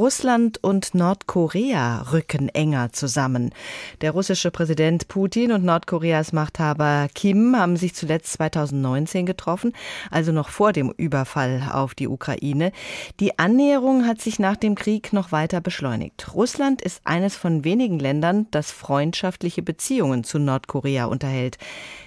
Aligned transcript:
Russland 0.00 0.64
und 0.64 0.94
Nordkorea 0.94 2.06
rücken 2.10 2.48
enger 2.48 2.90
zusammen. 2.90 3.50
Der 4.00 4.12
russische 4.12 4.50
Präsident 4.50 5.08
Putin 5.08 5.52
und 5.52 5.62
Nordkoreas 5.62 6.32
Machthaber 6.32 7.08
Kim 7.14 7.54
haben 7.54 7.76
sich 7.76 7.94
zuletzt 7.94 8.32
2019 8.32 9.26
getroffen, 9.26 9.74
also 10.10 10.32
noch 10.32 10.48
vor 10.48 10.72
dem 10.72 10.90
Überfall 10.96 11.68
auf 11.70 11.94
die 11.94 12.08
Ukraine. 12.08 12.72
Die 13.20 13.38
Annäherung 13.38 14.06
hat 14.06 14.22
sich 14.22 14.38
nach 14.38 14.56
dem 14.56 14.74
Krieg 14.74 15.12
noch 15.12 15.32
weiter 15.32 15.60
beschleunigt. 15.60 16.34
Russland 16.34 16.80
ist 16.80 17.02
eines 17.04 17.36
von 17.36 17.64
wenigen 17.64 17.98
Ländern, 17.98 18.46
das 18.52 18.70
freundschaftliche 18.70 19.60
Beziehungen 19.60 20.24
zu 20.24 20.38
Nordkorea 20.38 21.04
unterhält. 21.04 21.58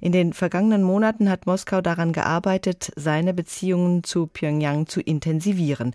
In 0.00 0.12
den 0.12 0.34
vergangenen 0.34 0.82
Monaten 0.82 1.30
hat 1.30 1.46
Moskau 1.46 1.80
daran 1.80 2.12
gearbeitet, 2.12 2.92
seine 2.96 3.32
Beziehungen 3.32 4.04
zu 4.04 4.26
Pyongyang 4.26 4.86
zu 4.86 5.00
intensivieren. 5.00 5.94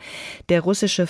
Der 0.50 0.62
russische 0.62 1.05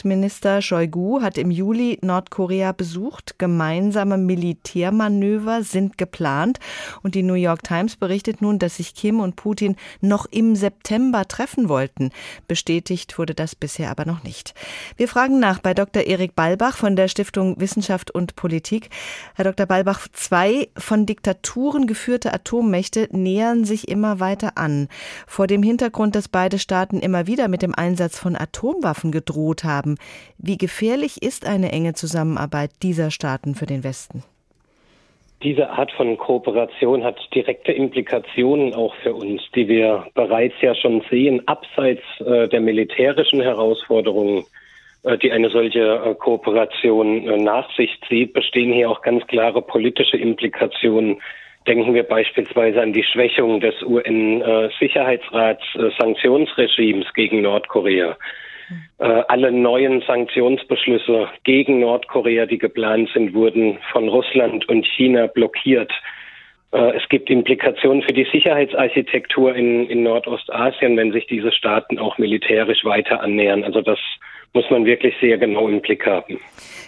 Verteidigungsminister 0.00 0.62
Shoigu 0.62 1.20
hat 1.20 1.36
im 1.36 1.50
Juli 1.50 1.98
Nordkorea 2.00 2.72
besucht. 2.72 3.34
Gemeinsame 3.38 4.16
Militärmanöver 4.16 5.62
sind 5.62 5.98
geplant. 5.98 6.58
Und 7.02 7.14
die 7.14 7.22
New 7.22 7.34
York 7.34 7.62
Times 7.62 7.96
berichtet 7.96 8.40
nun, 8.40 8.58
dass 8.58 8.76
sich 8.76 8.94
Kim 8.94 9.20
und 9.20 9.36
Putin 9.36 9.76
noch 10.00 10.24
im 10.30 10.56
September 10.56 11.28
treffen 11.28 11.68
wollten. 11.68 12.12
Bestätigt 12.48 13.18
wurde 13.18 13.34
das 13.34 13.54
bisher 13.54 13.90
aber 13.90 14.06
noch 14.06 14.22
nicht. 14.22 14.54
Wir 14.96 15.06
fragen 15.06 15.38
nach 15.38 15.58
bei 15.58 15.74
Dr. 15.74 16.04
Erik 16.04 16.34
Balbach 16.34 16.78
von 16.78 16.96
der 16.96 17.08
Stiftung 17.08 17.60
Wissenschaft 17.60 18.10
und 18.10 18.36
Politik. 18.36 18.88
Herr 19.34 19.44
Dr. 19.44 19.66
Balbach, 19.66 20.08
zwei 20.14 20.68
von 20.78 21.04
Diktaturen 21.04 21.86
geführte 21.86 22.32
Atommächte 22.32 23.08
nähern 23.12 23.66
sich 23.66 23.88
immer 23.88 24.18
weiter 24.18 24.56
an. 24.56 24.88
Vor 25.26 25.46
dem 25.46 25.62
Hintergrund, 25.62 26.14
dass 26.14 26.28
beide 26.28 26.58
Staaten 26.58 27.00
immer 27.00 27.26
wieder 27.26 27.48
mit 27.48 27.60
dem 27.60 27.74
Einsatz 27.74 28.18
von 28.18 28.34
Atomwaffen 28.34 29.12
gedroht 29.12 29.64
haben. 29.64 29.89
Wie 30.38 30.58
gefährlich 30.58 31.22
ist 31.22 31.46
eine 31.46 31.72
enge 31.72 31.94
Zusammenarbeit 31.94 32.70
dieser 32.82 33.10
Staaten 33.10 33.54
für 33.54 33.66
den 33.66 33.84
Westen? 33.84 34.22
Diese 35.42 35.70
Art 35.70 35.90
von 35.92 36.18
Kooperation 36.18 37.02
hat 37.02 37.18
direkte 37.34 37.72
Implikationen 37.72 38.74
auch 38.74 38.94
für 38.96 39.14
uns, 39.14 39.42
die 39.54 39.68
wir 39.68 40.06
bereits 40.14 40.54
ja 40.60 40.74
schon 40.74 41.02
sehen, 41.08 41.48
abseits 41.48 42.02
äh, 42.20 42.46
der 42.48 42.60
militärischen 42.60 43.40
Herausforderungen, 43.40 44.44
äh, 45.02 45.16
die 45.16 45.32
eine 45.32 45.48
solche 45.48 45.80
äh, 45.80 46.14
Kooperation 46.14 47.26
äh, 47.26 47.38
nach 47.38 47.74
sich 47.74 47.98
zieht, 48.06 48.34
bestehen 48.34 48.74
hier 48.74 48.90
auch 48.90 49.00
ganz 49.00 49.26
klare 49.28 49.62
politische 49.62 50.18
Implikationen. 50.18 51.22
Denken 51.66 51.94
wir 51.94 52.02
beispielsweise 52.02 52.82
an 52.82 52.92
die 52.92 53.04
Schwächung 53.04 53.60
des 53.60 53.82
UN-Sicherheitsrats 53.82 55.62
äh, 55.74 55.90
Sanktionsregimes 55.98 57.14
gegen 57.14 57.40
Nordkorea. 57.40 58.18
Äh, 58.98 59.22
alle 59.28 59.52
neuen 59.52 60.02
Sanktionsbeschlüsse 60.06 61.28
gegen 61.44 61.80
Nordkorea, 61.80 62.46
die 62.46 62.58
geplant 62.58 63.10
sind, 63.12 63.34
wurden 63.34 63.78
von 63.92 64.08
Russland 64.08 64.68
und 64.68 64.86
China 64.86 65.26
blockiert. 65.26 65.92
Äh, 66.72 66.96
es 66.96 67.08
gibt 67.08 67.30
Implikationen 67.30 68.02
für 68.02 68.12
die 68.12 68.26
Sicherheitsarchitektur 68.30 69.54
in, 69.54 69.88
in 69.88 70.02
Nordostasien, 70.02 70.96
wenn 70.96 71.12
sich 71.12 71.26
diese 71.26 71.52
Staaten 71.52 71.98
auch 71.98 72.18
militärisch 72.18 72.84
weiter 72.84 73.20
annähern. 73.20 73.64
Also 73.64 73.80
das 73.80 73.98
muss 74.52 74.68
man 74.70 74.84
wirklich 74.84 75.14
sehr 75.20 75.38
genau 75.38 75.68
im 75.68 75.80
Blick 75.80 76.06
haben. 76.06 76.38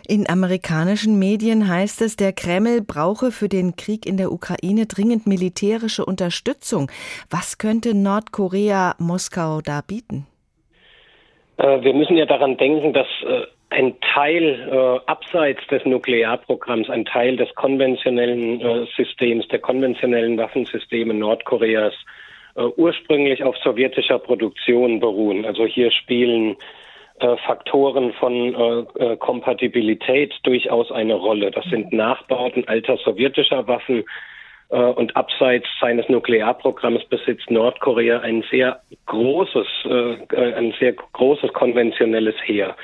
In 0.06 0.28
amerikanischen 0.28 1.18
Medien 1.18 1.68
heißt 1.68 2.02
es, 2.02 2.16
der 2.16 2.32
Kreml 2.32 2.82
brauche 2.82 3.30
für 3.30 3.48
den 3.48 3.76
Krieg 3.76 4.04
in 4.04 4.16
der 4.16 4.32
Ukraine 4.32 4.86
dringend 4.86 5.26
militärische 5.26 6.04
Unterstützung. 6.04 6.90
Was 7.30 7.58
könnte 7.58 7.94
Nordkorea 7.94 8.96
Moskau 8.98 9.60
da 9.60 9.80
bieten? 9.86 10.26
Äh, 11.62 11.82
wir 11.82 11.94
müssen 11.94 12.16
ja 12.16 12.26
daran 12.26 12.56
denken, 12.56 12.92
dass 12.92 13.06
äh, 13.24 13.46
ein 13.70 13.94
Teil 14.00 14.68
äh, 14.70 15.10
abseits 15.10 15.66
des 15.68 15.84
Nuklearprogramms, 15.86 16.90
ein 16.90 17.04
Teil 17.04 17.36
des 17.36 17.54
konventionellen 17.54 18.60
äh, 18.60 18.86
Systems, 18.96 19.48
der 19.48 19.60
konventionellen 19.60 20.36
Waffensysteme 20.36 21.14
Nordkoreas 21.14 21.94
äh, 22.56 22.62
ursprünglich 22.76 23.42
auf 23.44 23.56
sowjetischer 23.58 24.18
Produktion 24.18 25.00
beruhen. 25.00 25.46
Also 25.46 25.64
hier 25.64 25.90
spielen 25.92 26.56
äh, 27.20 27.36
Faktoren 27.46 28.12
von 28.14 28.86
Kompatibilität 29.20 30.34
durchaus 30.42 30.90
eine 30.90 31.14
Rolle. 31.14 31.50
Das 31.50 31.64
sind 31.66 31.92
Nachbauten 31.92 32.66
alter 32.66 32.96
sowjetischer 32.98 33.66
Waffen, 33.68 34.04
und 34.76 35.14
abseits 35.16 35.66
seines 35.80 36.08
Nuklearprogramms 36.08 37.04
besitzt 37.04 37.50
Nordkorea 37.50 38.20
ein 38.20 38.42
sehr 38.50 38.80
großes, 39.06 39.66
äh, 39.84 40.54
ein 40.54 40.72
sehr 40.80 40.94
großes 40.94 41.52
konventionelles 41.52 42.36
Heer. 42.44 42.74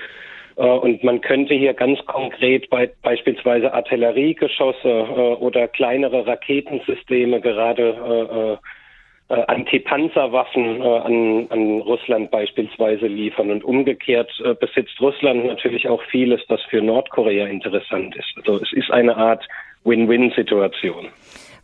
Äh, 0.56 0.62
und 0.62 1.02
man 1.02 1.22
könnte 1.22 1.54
hier 1.54 1.72
ganz 1.72 1.98
konkret 2.04 2.68
bei, 2.68 2.90
beispielsweise 3.02 3.72
Artilleriegeschosse 3.72 5.38
oder 5.40 5.66
kleinere 5.68 6.26
Raketensysteme, 6.26 7.40
gerade 7.40 8.58
äh, 9.30 9.34
Antipanzerwaffen 9.46 10.80
äh, 10.80 10.84
an, 10.84 11.46
an 11.50 11.80
Russland 11.82 12.30
beispielsweise 12.30 13.06
liefern. 13.06 13.50
Und 13.50 13.62
umgekehrt 13.62 14.30
äh, 14.42 14.54
besitzt 14.54 14.98
Russland 15.00 15.44
natürlich 15.44 15.86
auch 15.88 16.02
vieles, 16.04 16.40
das 16.48 16.62
für 16.70 16.80
Nordkorea 16.80 17.46
interessant 17.46 18.16
ist. 18.16 18.32
Also 18.36 18.62
es 18.62 18.72
ist 18.72 18.90
eine 18.90 19.16
Art 19.16 19.46
Win-Win-Situation. 19.84 21.08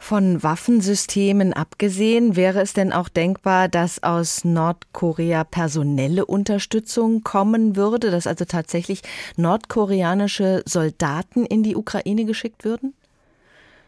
Von 0.07 0.43
Waffensystemen 0.43 1.55
abgesehen, 1.55 2.37
wäre 2.37 2.61
es 2.61 2.75
denn 2.75 2.93
auch 2.93 3.09
denkbar, 3.09 3.69
dass 3.69 4.03
aus 4.03 4.45
Nordkorea 4.45 5.45
personelle 5.45 6.27
Unterstützung 6.27 7.23
kommen 7.25 7.75
würde, 7.75 8.11
dass 8.11 8.27
also 8.27 8.45
tatsächlich 8.45 9.01
nordkoreanische 9.39 10.61
Soldaten 10.67 11.47
in 11.47 11.63
die 11.63 11.75
Ukraine 11.75 12.27
geschickt 12.27 12.67
würden? 12.67 12.93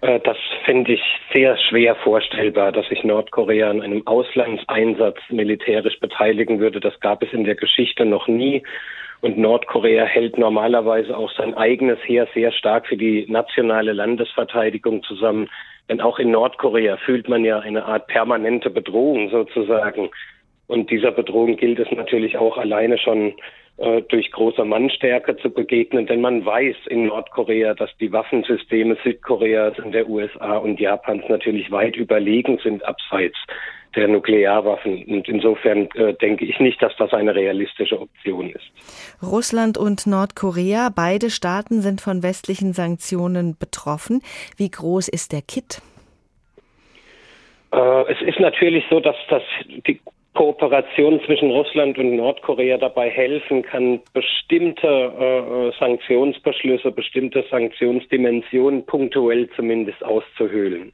Äh, 0.01 0.19
das 0.21 0.39
finde 0.65 0.95
ich 0.95 1.03
sehr 1.35 1.59
schwer 1.69 1.95
vorstellbar, 1.97 2.73
dass 2.73 2.89
sich 2.89 3.05
Nordkorea 3.05 3.69
an 3.69 3.83
einem 3.83 4.07
Auslandseinsatz 4.07 5.19
militärisch 5.29 6.01
beteiligen 6.01 6.61
würde. 6.61 6.81
Das 6.81 6.99
gab 7.01 7.23
es 7.23 7.31
in 7.35 7.45
der 7.45 7.57
Geschichte 7.57 8.07
noch 8.07 8.27
nie. 8.27 8.63
Und 9.21 9.39
Nordkorea 9.39 10.05
hält 10.05 10.39
normalerweise 10.39 11.17
auch 11.17 11.31
sein 11.33 11.55
eigenes 11.55 11.99
Heer 12.05 12.29
sehr 12.35 12.53
stark 12.53 12.87
für 12.87 12.97
die 12.97 13.27
nationale 13.29 13.93
Landesverteidigung 13.93 15.03
zusammen. 15.03 15.49
Denn 15.89 16.01
auch 16.01 16.19
in 16.19 16.31
Nordkorea 16.31 16.97
fühlt 16.99 17.29
man 17.29 17.45
ja 17.45 17.61
eine 17.61 17.85
Art 17.85 18.09
permanente 18.09 18.71
Bedrohung 18.71 19.31
sozusagen. 19.31 20.11
Und 20.67 20.91
dieser 20.91 21.13
Bedrohung 21.13 21.57
gilt 21.57 21.79
es 21.79 21.91
natürlich 21.93 22.37
auch 22.37 22.57
alleine 22.57 22.99
schon 22.99 23.35
äh, 23.79 24.03
durch 24.03 24.31
große 24.33 24.65
Mannstärke 24.65 25.37
zu 25.37 25.51
begegnen, 25.51 26.07
denn 26.07 26.21
man 26.21 26.45
weiß 26.45 26.77
in 26.89 27.07
Nordkorea, 27.07 27.75
dass 27.75 27.91
die 27.99 28.11
Waffensysteme 28.11 28.97
Südkoreas 29.05 29.79
und 29.79 29.93
der 29.93 30.09
USA 30.09 30.57
und 30.57 30.81
Japans 30.81 31.25
natürlich 31.29 31.71
weit 31.71 31.97
überlegen 31.97 32.59
sind 32.63 32.85
abseits 32.85 33.37
der 33.95 34.09
Nuklearwaffen. 34.09 35.05
Und 35.05 35.29
insofern 35.29 35.89
äh, 35.95 36.15
denke 36.15 36.45
ich 36.45 36.59
nicht, 36.59 36.81
dass 36.83 36.95
das 36.97 37.13
eine 37.13 37.35
realistische 37.35 38.01
Option 38.01 38.51
ist. 38.51 38.65
Russland 39.23 39.79
und 39.79 40.07
Nordkorea, 40.07 40.91
beide 40.95 41.31
Staaten 41.31 41.81
sind 41.81 42.01
von 42.01 42.23
westlichen 42.23 42.73
Sanktionen 42.73 43.57
betroffen. 43.59 44.23
Wie 44.57 44.71
groß 44.71 45.09
ist 45.09 45.33
der 45.33 45.43
Kit? 45.43 45.83
Äh, 47.73 48.13
es 48.13 48.23
ist 48.23 48.41
natürlich 48.41 48.85
so, 48.91 49.01
dass 49.01 49.17
das 49.29 49.43
die 49.87 50.01
Kooperation 50.37 51.19
zwischen 51.25 51.51
Russland 51.51 51.99
und 51.99 52.15
Nordkorea 52.15 52.77
dabei 52.77 53.09
helfen 53.09 53.63
kann, 53.63 54.01
bestimmte 54.13 54.87
äh, 54.87 55.79
Sanktionsbeschlüsse, 55.81 56.93
bestimmte 56.93 57.43
Sanktionsdimensionen 57.51 58.85
punktuell 58.85 59.49
zumindest 59.57 60.05
auszuhöhlen. 60.05 60.93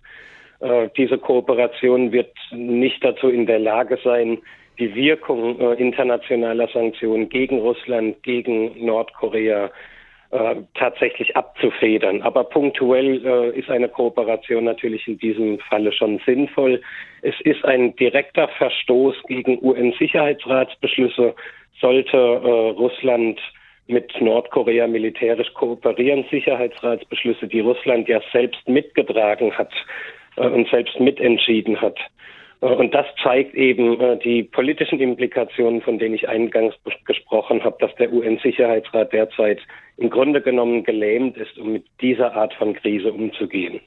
Äh, 0.61 0.89
diese 0.97 1.19
Kooperation 1.19 2.13
wird 2.13 2.33
nicht 2.53 3.05
dazu 3.05 3.29
in 3.29 3.47
der 3.47 3.59
Lage 3.59 3.99
sein, 4.05 4.39
die 4.79 4.95
Wirkung 4.95 5.61
äh, 5.61 5.75
internationaler 5.75 6.69
Sanktionen 6.73 7.29
gegen 7.29 7.59
Russland, 7.59 8.23
gegen 8.23 8.87
Nordkorea 8.87 9.71
äh, 10.33 10.57
tatsächlich 10.75 11.37
abzufedern. 11.37 12.23
Aber 12.23 12.45
punktuell 12.45 13.25
äh, 13.25 13.59
ist 13.59 13.71
eine 13.71 13.89
Kooperation 13.89 14.65
natürlich 14.65 15.07
in 15.07 15.19
diesem 15.19 15.59
Falle 15.59 15.93
schon 15.93 16.21
sinnvoll. 16.25 16.81
Es 17.23 17.35
ist 17.43 17.65
ein 17.65 17.95
direkter 17.97 18.49
Verstoß 18.49 19.15
gegen 19.29 19.63
UN-Sicherheitsratsbeschlüsse. 19.63 21.35
Sollte 21.81 22.17
äh, 22.17 22.71
Russland 22.71 23.41
mit 23.87 24.13
Nordkorea 24.21 24.87
militärisch 24.87 25.53
kooperieren, 25.55 26.25
Sicherheitsratsbeschlüsse, 26.31 27.47
die 27.47 27.61
Russland 27.61 28.09
ja 28.09 28.21
selbst 28.33 28.67
mitgetragen 28.67 29.53
hat, 29.53 29.73
äh, 30.37 30.47
und 30.47 30.69
selbst 30.69 30.99
mitentschieden 30.99 31.81
hat. 31.81 31.99
Und 32.63 32.95
das 32.95 33.07
zeigt 33.21 33.55
eben 33.55 34.01
äh, 34.01 34.17
die 34.19 34.45
politischen 34.45 35.01
Implikationen, 35.01 35.83
von 35.83 35.99
denen 35.99 36.15
ich 36.15 36.29
eingangs 36.29 36.77
gesprochen 37.07 37.65
habe, 37.65 37.77
dass 37.81 37.93
der 37.97 38.13
UN-Sicherheitsrat 38.13 39.13
derzeit 39.13 39.59
im 39.97 40.11
Grunde 40.11 40.41
genommen 40.41 40.85
gelähmt 40.85 41.37
ist, 41.37 41.59
um 41.59 41.73
mit 41.73 41.85
dieser 42.01 42.37
Art 42.37 42.55
von 42.55 42.75
Krise 42.75 43.13
umzugehen. 43.13 43.81